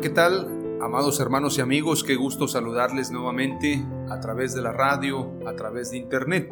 [0.00, 0.78] ¿Qué tal?
[0.80, 5.90] Amados hermanos y amigos, qué gusto saludarles nuevamente a través de la radio, a través
[5.90, 6.50] de internet.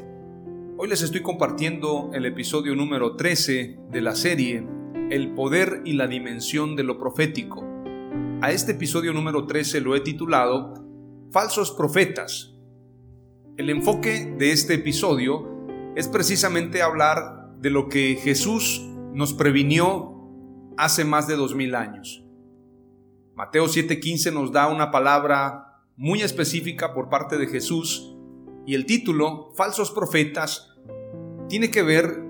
[0.77, 4.67] Hoy les estoy compartiendo el episodio número 13 de la serie
[5.11, 7.65] El poder y la dimensión de lo profético.
[8.43, 10.75] A este episodio número 13 lo he titulado
[11.33, 12.55] Falsos profetas.
[13.57, 20.29] El enfoque de este episodio es precisamente hablar de lo que Jesús nos previnió
[20.77, 22.28] hace más de dos mil años.
[23.39, 28.17] Mateo 7:15 nos da una palabra muy específica por parte de Jesús
[28.67, 30.75] y el título, Falsos Profetas,
[31.49, 32.21] tiene que ver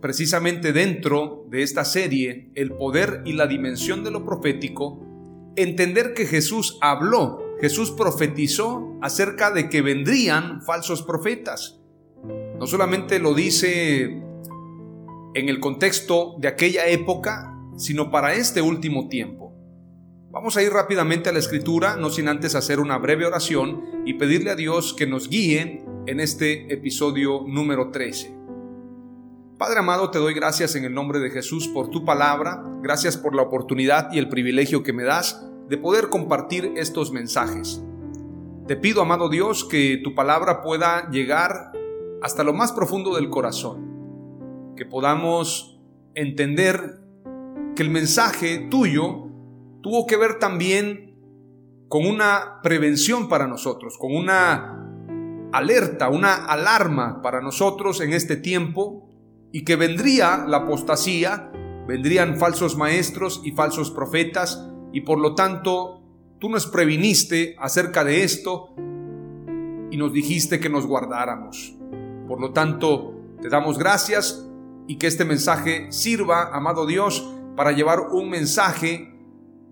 [0.00, 5.06] precisamente dentro de esta serie, el poder y la dimensión de lo profético,
[5.54, 11.78] entender que Jesús habló, Jesús profetizó acerca de que vendrían falsos profetas.
[12.58, 14.20] No solamente lo dice
[15.34, 19.41] en el contexto de aquella época, sino para este último tiempo.
[20.32, 24.14] Vamos a ir rápidamente a la escritura, no sin antes hacer una breve oración y
[24.14, 28.34] pedirle a Dios que nos guíe en este episodio número 13.
[29.58, 33.34] Padre amado, te doy gracias en el nombre de Jesús por tu palabra, gracias por
[33.34, 37.84] la oportunidad y el privilegio que me das de poder compartir estos mensajes.
[38.66, 41.72] Te pido, amado Dios, que tu palabra pueda llegar
[42.22, 45.78] hasta lo más profundo del corazón, que podamos
[46.14, 47.02] entender
[47.76, 49.21] que el mensaje tuyo
[49.82, 51.12] tuvo que ver también
[51.88, 54.78] con una prevención para nosotros, con una
[55.52, 59.10] alerta, una alarma para nosotros en este tiempo
[59.52, 61.52] y que vendría la apostasía,
[61.86, 66.02] vendrían falsos maestros y falsos profetas y por lo tanto
[66.38, 68.74] tú nos previniste acerca de esto
[69.90, 71.76] y nos dijiste que nos guardáramos.
[72.26, 74.48] Por lo tanto, te damos gracias
[74.86, 79.11] y que este mensaje sirva, amado Dios, para llevar un mensaje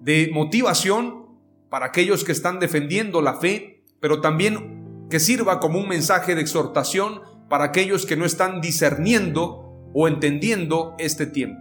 [0.00, 1.26] de motivación
[1.68, 6.40] para aquellos que están defendiendo la fe, pero también que sirva como un mensaje de
[6.40, 11.60] exhortación para aquellos que no están discerniendo o entendiendo este tiempo.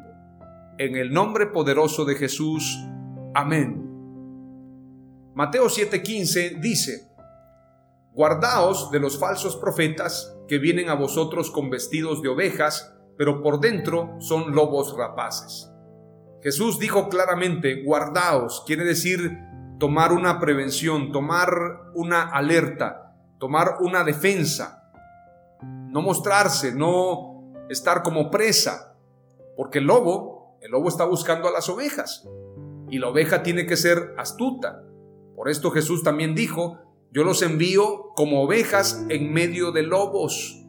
[0.77, 2.77] En el nombre poderoso de Jesús.
[3.33, 3.85] Amén.
[5.35, 7.09] Mateo 7:15 dice,
[8.13, 13.59] Guardaos de los falsos profetas que vienen a vosotros con vestidos de ovejas, pero por
[13.59, 15.69] dentro son lobos rapaces.
[16.41, 19.37] Jesús dijo claramente, guardaos, quiere decir
[19.77, 24.91] tomar una prevención, tomar una alerta, tomar una defensa,
[25.61, 28.95] no mostrarse, no estar como presa,
[29.57, 32.27] porque el lobo, el lobo está buscando a las ovejas
[32.89, 34.83] y la oveja tiene que ser astuta.
[35.35, 36.79] Por esto Jesús también dijo,
[37.11, 40.65] yo los envío como ovejas en medio de lobos.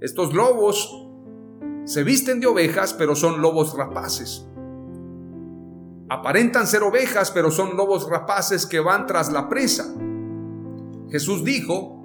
[0.00, 1.06] Estos lobos
[1.84, 4.49] se visten de ovejas, pero son lobos rapaces.
[6.10, 9.94] Aparentan ser ovejas, pero son lobos rapaces que van tras la presa.
[11.08, 12.00] Jesús dijo,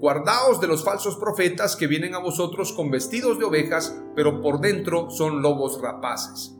[0.00, 4.62] Guardaos de los falsos profetas que vienen a vosotros con vestidos de ovejas, pero por
[4.62, 6.56] dentro son lobos rapaces.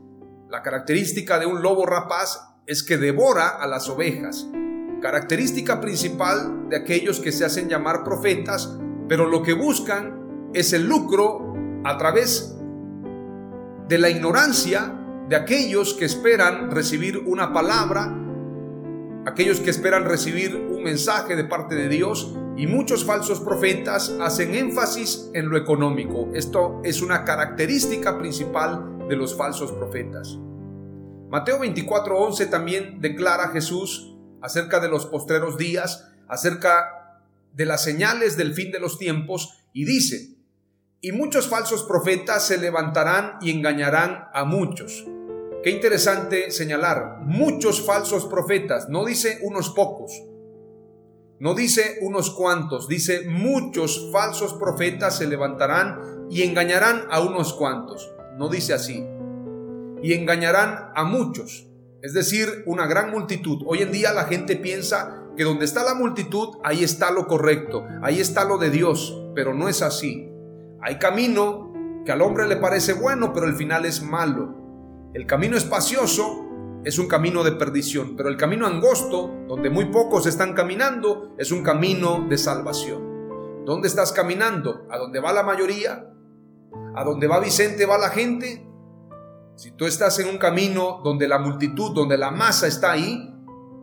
[0.51, 4.47] La característica de un lobo rapaz es que devora a las ovejas.
[5.01, 8.77] Característica principal de aquellos que se hacen llamar profetas,
[9.09, 12.55] pero lo que buscan es el lucro a través
[13.89, 15.00] de la ignorancia
[15.31, 18.13] de aquellos que esperan recibir una palabra,
[19.27, 24.57] aquellos que esperan recibir un mensaje de parte de Dios y muchos falsos profetas hacen
[24.57, 26.29] énfasis en lo económico.
[26.35, 30.37] Esto es una característica principal de los falsos profetas.
[31.29, 37.23] Mateo 24:11 también declara Jesús acerca de los postreros días, acerca
[37.53, 40.35] de las señales del fin de los tiempos, y dice,
[41.01, 45.07] y muchos falsos profetas se levantarán y engañarán a muchos.
[45.63, 50.11] Qué interesante señalar, muchos falsos profetas, no dice unos pocos,
[51.39, 58.13] no dice unos cuantos, dice muchos falsos profetas se levantarán y engañarán a unos cuantos.
[58.37, 59.07] No dice así.
[60.03, 61.67] Y engañarán a muchos,
[62.03, 63.63] es decir, una gran multitud.
[63.67, 67.87] Hoy en día la gente piensa que donde está la multitud, ahí está lo correcto,
[68.03, 70.31] ahí está lo de Dios, pero no es así.
[70.83, 71.73] Hay camino
[72.05, 74.60] que al hombre le parece bueno, pero el final es malo.
[75.13, 76.47] El camino espacioso
[76.85, 81.51] es un camino de perdición, pero el camino angosto, donde muy pocos están caminando, es
[81.51, 83.65] un camino de salvación.
[83.67, 84.87] ¿Dónde estás caminando?
[84.89, 86.13] ¿A dónde va la mayoría?
[86.95, 88.69] ¿A dónde va Vicente va la gente?
[89.57, 93.35] Si tú estás en un camino donde la multitud, donde la masa está ahí,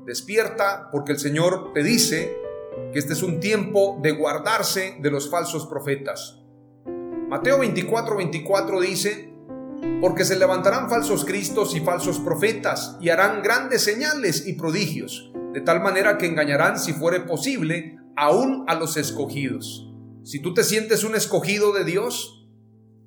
[0.06, 2.38] despierta porque el Señor te dice
[2.94, 6.42] que este es un tiempo de guardarse de los falsos profetas.
[7.28, 9.37] Mateo 24, 24 dice,
[10.02, 15.62] porque se levantarán falsos cristos y falsos profetas y harán grandes señales y prodigios, de
[15.62, 19.92] tal manera que engañarán, si fuere posible, aún a los escogidos.
[20.24, 22.48] Si tú te sientes un escogido de Dios,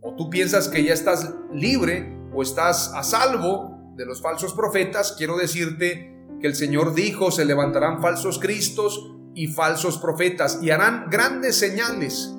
[0.00, 5.14] o tú piensas que ya estás libre o estás a salvo de los falsos profetas,
[5.16, 11.06] quiero decirte que el Señor dijo, se levantarán falsos cristos y falsos profetas y harán
[11.10, 12.34] grandes señales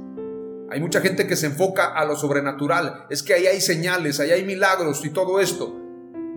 [0.71, 3.05] hay mucha gente que se enfoca a lo sobrenatural.
[3.09, 5.75] Es que ahí hay señales, ahí hay milagros y todo esto.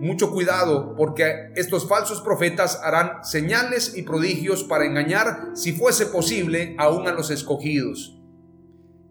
[0.01, 6.75] Mucho cuidado porque estos falsos profetas harán señales y prodigios para engañar, si fuese posible,
[6.77, 8.19] aún a los escogidos.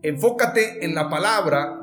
[0.02, 1.80] Enfócate en la palabra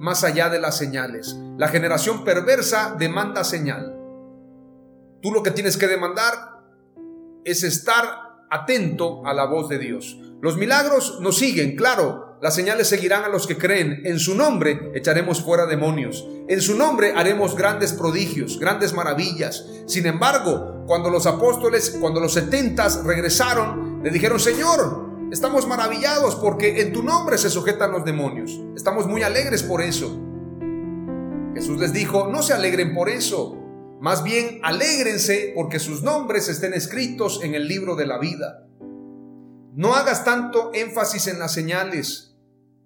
[0.00, 1.36] más allá de las señales.
[1.58, 3.96] La generación perversa demanda señal.
[5.22, 6.34] Tú lo que tienes que demandar
[7.44, 8.04] es estar
[8.50, 10.18] atento a la voz de Dios.
[10.40, 14.00] Los milagros nos siguen, claro, las señales seguirán a los que creen.
[14.04, 16.26] En su nombre echaremos fuera demonios.
[16.48, 19.66] En su nombre haremos grandes prodigios, grandes maravillas.
[19.86, 26.80] Sin embargo, cuando los apóstoles, cuando los setentas regresaron, le dijeron, Señor, estamos maravillados porque
[26.80, 28.58] en tu nombre se sujetan los demonios.
[28.74, 30.18] Estamos muy alegres por eso.
[31.54, 33.58] Jesús les dijo, no se alegren por eso.
[34.00, 38.66] Más bien, alégrense porque sus nombres estén escritos en el libro de la vida.
[39.74, 42.29] No hagas tanto énfasis en las señales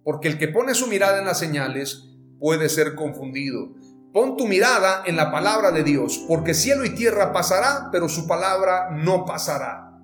[0.04, 3.74] porque el que pone su mirada en las señales puede ser confundido.
[4.12, 8.28] Pon tu mirada en la palabra de Dios, porque cielo y tierra pasará, pero su
[8.28, 9.98] palabra no pasará.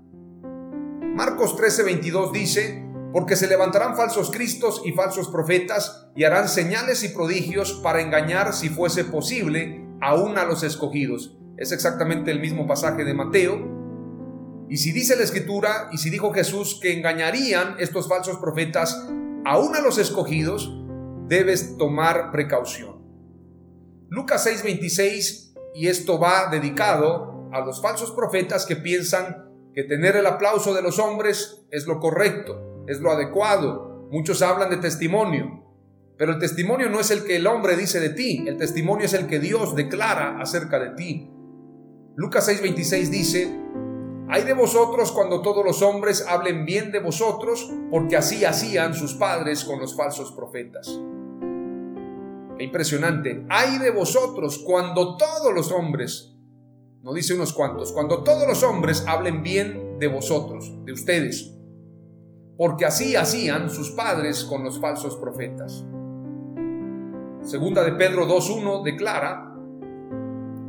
[1.14, 7.08] Marcos 13:22 dice, porque se levantarán falsos cristos y falsos profetas y harán señales y
[7.08, 11.37] prodigios para engañar, si fuese posible, aún a los escogidos.
[11.56, 13.58] Es exactamente el mismo pasaje de Mateo.
[14.69, 19.08] Y si dice la escritura, y si dijo Jesús que engañarían estos falsos profetas,
[19.45, 20.77] aún a los escogidos,
[21.29, 23.01] debes tomar precaución.
[24.09, 30.27] Lucas 6:26, y esto va dedicado a los falsos profetas que piensan que tener el
[30.27, 34.09] aplauso de los hombres es lo correcto, es lo adecuado.
[34.11, 35.65] Muchos hablan de testimonio,
[36.19, 39.15] pero el testimonio no es el que el hombre dice de ti, el testimonio es
[39.15, 41.31] el que Dios declara acerca de ti.
[42.17, 43.61] Lucas 6:26 dice,
[44.31, 49.14] hay de vosotros cuando todos los hombres hablen bien de vosotros, porque así hacían sus
[49.14, 50.87] padres con los falsos profetas.
[52.57, 53.45] Qué impresionante.
[53.49, 56.37] Hay de vosotros cuando todos los hombres,
[57.02, 61.52] no dice unos cuantos, cuando todos los hombres hablen bien de vosotros, de ustedes,
[62.57, 65.85] porque así hacían sus padres con los falsos profetas.
[67.43, 69.57] Segunda de Pedro 2.1 declara,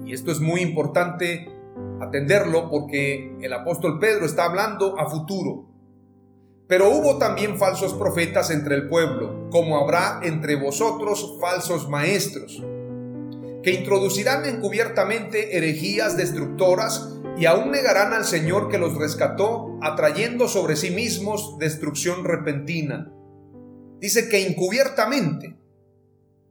[0.03, 1.60] y esto es muy importante
[2.01, 5.67] atenderlo porque el apóstol Pedro está hablando a futuro.
[6.67, 12.63] Pero hubo también falsos profetas entre el pueblo, como habrá entre vosotros falsos maestros,
[13.61, 20.75] que introducirán encubiertamente herejías destructoras y aún negarán al Señor que los rescató, atrayendo sobre
[20.75, 23.11] sí mismos destrucción repentina.
[23.99, 25.57] Dice que encubiertamente,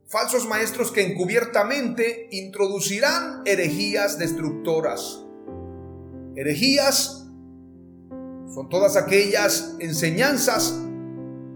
[0.07, 5.25] falsos maestros que encubiertamente introducirán herejías destructoras
[6.35, 7.27] Herejías
[8.53, 10.81] son todas aquellas enseñanzas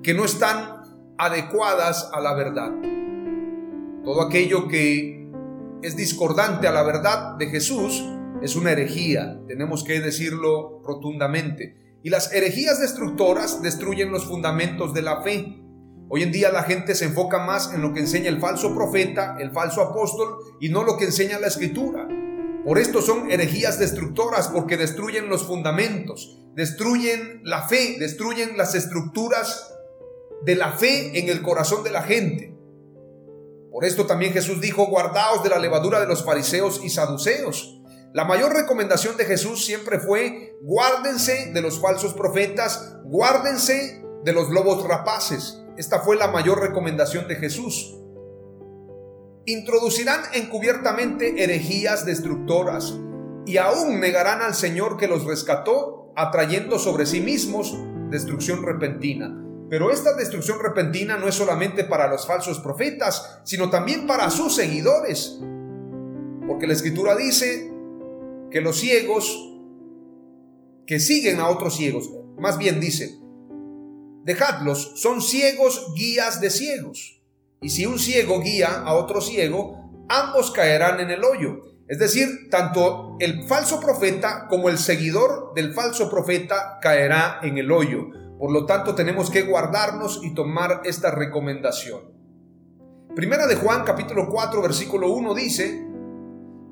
[0.03, 0.83] que no están
[1.17, 2.71] adecuadas a la verdad.
[4.03, 5.31] Todo aquello que
[5.81, 8.03] es discordante a la verdad de Jesús
[8.41, 11.99] es una herejía, tenemos que decirlo rotundamente.
[12.03, 15.61] Y las herejías destructoras destruyen los fundamentos de la fe.
[16.09, 19.37] Hoy en día la gente se enfoca más en lo que enseña el falso profeta,
[19.39, 22.07] el falso apóstol, y no lo que enseña la escritura.
[22.65, 29.71] Por esto son herejías destructoras, porque destruyen los fundamentos, destruyen la fe, destruyen las estructuras
[30.43, 32.57] de la fe en el corazón de la gente.
[33.71, 37.83] Por esto también Jesús dijo, guardaos de la levadura de los fariseos y saduceos.
[38.13, 44.49] La mayor recomendación de Jesús siempre fue, guárdense de los falsos profetas, guárdense de los
[44.49, 45.61] lobos rapaces.
[45.77, 47.95] Esta fue la mayor recomendación de Jesús
[49.45, 52.95] introducirán encubiertamente herejías destructoras
[53.45, 57.77] y aún negarán al Señor que los rescató, atrayendo sobre sí mismos
[58.09, 59.41] destrucción repentina.
[59.69, 64.55] Pero esta destrucción repentina no es solamente para los falsos profetas, sino también para sus
[64.55, 65.39] seguidores.
[66.47, 67.71] Porque la escritura dice
[68.51, 69.51] que los ciegos
[70.85, 73.19] que siguen a otros ciegos, más bien dice,
[74.23, 77.23] dejadlos, son ciegos guías de ciegos.
[77.61, 81.61] Y si un ciego guía a otro ciego, ambos caerán en el hoyo.
[81.87, 87.71] Es decir, tanto el falso profeta como el seguidor del falso profeta caerá en el
[87.71, 88.09] hoyo.
[88.39, 92.15] Por lo tanto, tenemos que guardarnos y tomar esta recomendación.
[93.15, 95.85] Primera de Juan capítulo 4 versículo 1 dice,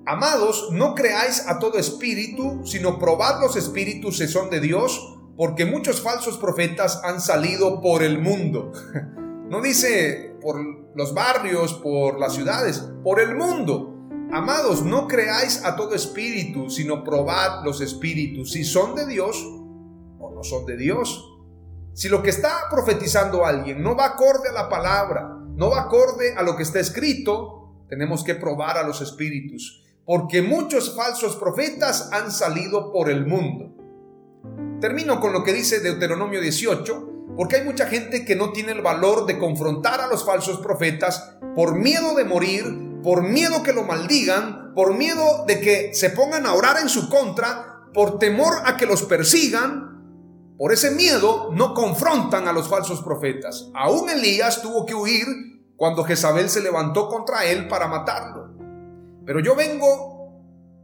[0.06, 5.66] Amados, no creáis a todo espíritu, sino probad los espíritus si son de Dios, porque
[5.66, 8.72] muchos falsos profetas han salido por el mundo.
[9.44, 10.60] No dice por
[10.96, 13.90] los barrios, por las ciudades, por el mundo.
[14.32, 19.44] Amados, no creáis a todo espíritu, sino probad los espíritus, si son de Dios
[20.20, 21.30] o no son de Dios.
[21.94, 26.34] Si lo que está profetizando alguien no va acorde a la palabra, no va acorde
[26.36, 32.10] a lo que está escrito, tenemos que probar a los espíritus, porque muchos falsos profetas
[32.12, 33.76] han salido por el mundo.
[34.82, 38.82] Termino con lo que dice Deuteronomio 18, porque hay mucha gente que no tiene el
[38.82, 43.84] valor de confrontar a los falsos profetas por miedo de morir, por miedo que lo
[43.84, 48.78] maldigan, por miedo de que se pongan a orar en su contra, por temor a
[48.78, 49.92] que los persigan.
[50.58, 53.70] Por ese miedo no confrontan a los falsos profetas.
[53.74, 55.26] Aún Elías tuvo que huir
[55.76, 58.54] cuando Jezabel se levantó contra él para matarlo.
[59.26, 60.14] Pero yo vengo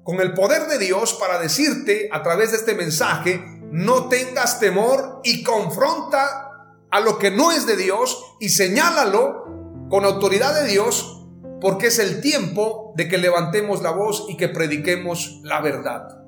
[0.03, 5.21] con el poder de Dios para decirte a través de este mensaje no tengas temor
[5.23, 6.49] y confronta
[6.89, 11.27] a lo que no es de Dios y señálalo con autoridad de Dios
[11.61, 16.25] porque es el tiempo de que levantemos la voz y que prediquemos la verdad.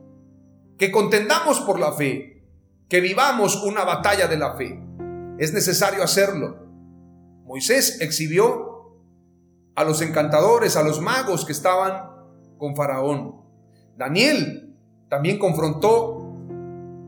[0.77, 2.43] Que contendamos por la fe,
[2.89, 4.83] que vivamos una batalla de la fe.
[5.37, 6.57] Es necesario hacerlo.
[7.45, 9.01] Moisés exhibió
[9.75, 12.09] a los encantadores, a los magos que estaban
[12.57, 13.41] con Faraón.
[13.97, 14.75] Daniel
[15.09, 16.20] también confrontó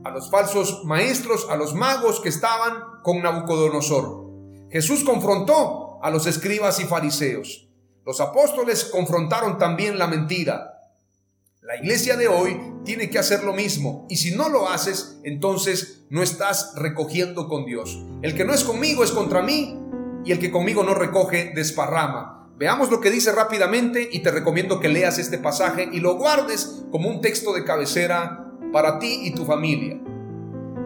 [0.04, 4.24] a los falsos maestros, a los magos que estaban con Nabucodonosor.
[4.70, 7.70] Jesús confrontó a los escribas y fariseos.
[8.06, 10.74] Los apóstoles confrontaron también la mentira.
[11.62, 16.04] La iglesia de hoy tiene que hacer lo mismo y si no lo haces, entonces
[16.10, 18.04] no estás recogiendo con Dios.
[18.22, 19.80] El que no es conmigo es contra mí
[20.26, 22.50] y el que conmigo no recoge desparrama.
[22.58, 26.84] Veamos lo que dice rápidamente y te recomiendo que leas este pasaje y lo guardes
[26.92, 28.43] como un texto de cabecera
[28.74, 30.02] para ti y tu familia.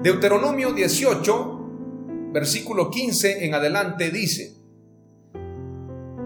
[0.03, 4.57] Deuteronomio 18, versículo 15 en adelante dice,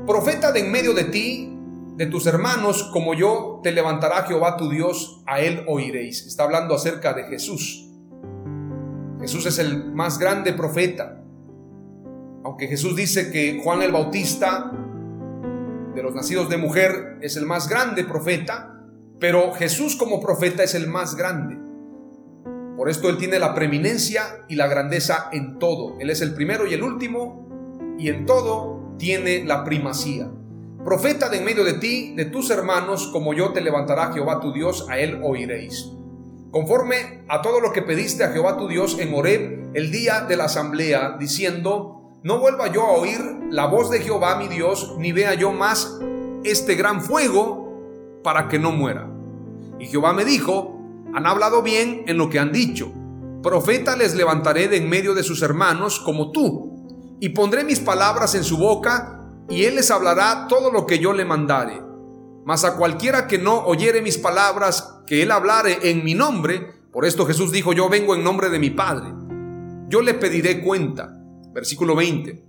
[0.05, 1.55] Profeta de en medio de ti,
[1.95, 6.25] de tus hermanos, como yo, te levantará Jehová tu Dios, a él oiréis.
[6.25, 7.87] Está hablando acerca de Jesús.
[9.19, 11.21] Jesús es el más grande profeta.
[12.43, 14.71] Aunque Jesús dice que Juan el Bautista,
[15.93, 18.80] de los nacidos de mujer, es el más grande profeta,
[19.21, 21.55] pero Jesús como profeta es el más grande.
[22.75, 25.95] Por esto Él tiene la preeminencia y la grandeza en todo.
[25.99, 27.47] Él es el primero y el último
[27.99, 30.31] y en todo tiene la primacía.
[30.83, 34.51] Profeta de en medio de ti, de tus hermanos, como yo te levantará Jehová tu
[34.51, 35.91] Dios, a Él oiréis.
[36.49, 40.35] Conforme a todo lo que pediste a Jehová tu Dios en Horeb el día de
[40.35, 45.11] la asamblea, diciendo, no vuelva yo a oír la voz de Jehová mi Dios, ni
[45.11, 45.99] vea yo más
[46.43, 47.60] este gran fuego
[48.23, 49.09] para que no muera.
[49.79, 50.79] Y Jehová me dijo,
[51.13, 52.91] han hablado bien en lo que han dicho.
[53.41, 58.35] Profeta les levantaré de en medio de sus hermanos como tú, y pondré mis palabras
[58.35, 61.81] en su boca, y él les hablará todo lo que yo le mandare.
[62.45, 67.05] Mas a cualquiera que no oyere mis palabras, que él hablare en mi nombre, por
[67.05, 69.13] esto Jesús dijo, yo vengo en nombre de mi Padre,
[69.87, 71.17] yo le pediré cuenta.
[71.53, 72.43] Versículo 20.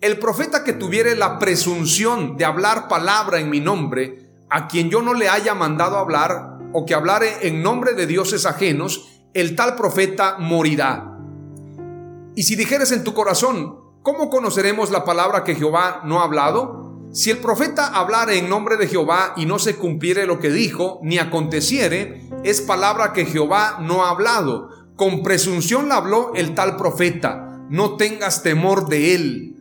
[0.00, 4.23] El profeta que tuviere la presunción de hablar palabra en mi nombre,
[4.54, 8.46] a quien yo no le haya mandado hablar o que hablare en nombre de dioses
[8.46, 11.18] ajenos, el tal profeta morirá.
[12.36, 17.00] Y si dijeres en tu corazón, ¿cómo conoceremos la palabra que Jehová no ha hablado?
[17.12, 21.00] Si el profeta hablara en nombre de Jehová y no se cumpliere lo que dijo,
[21.02, 24.68] ni aconteciere, es palabra que Jehová no ha hablado.
[24.94, 27.58] Con presunción la habló el tal profeta.
[27.70, 29.53] No tengas temor de él.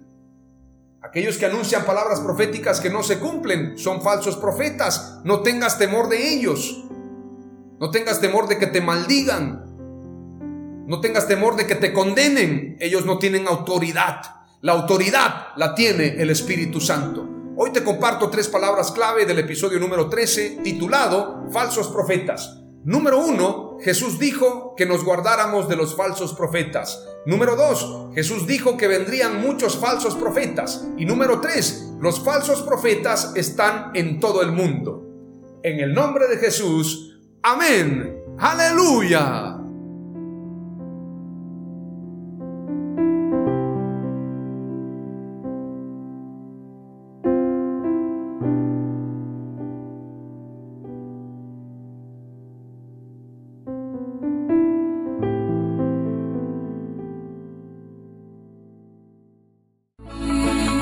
[1.14, 5.20] Aquellos que anuncian palabras proféticas que no se cumplen son falsos profetas.
[5.24, 6.86] No tengas temor de ellos.
[7.80, 9.64] No tengas temor de que te maldigan.
[10.88, 12.78] No tengas temor de que te condenen.
[12.80, 14.24] Ellos no tienen autoridad.
[14.62, 17.30] La autoridad la tiene el Espíritu Santo.
[17.58, 22.63] Hoy te comparto tres palabras clave del episodio número 13 titulado Falsos Profetas.
[22.84, 27.08] Número uno, Jesús dijo que nos guardáramos de los falsos profetas.
[27.26, 30.86] Número dos, Jesús dijo que vendrían muchos falsos profetas.
[30.98, 35.02] Y número tres, los falsos profetas están en todo el mundo.
[35.64, 38.22] En el nombre de Jesús, amén.
[38.38, 39.53] Aleluya.